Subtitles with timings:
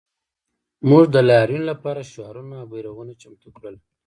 [0.89, 3.75] موږ د لاریون لپاره شعارونه او بیرغونه چمتو کړل